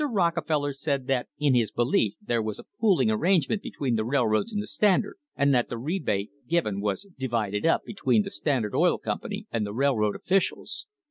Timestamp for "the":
3.97-4.03, 4.59-4.65, 5.69-5.77, 8.23-8.31, 9.63-9.73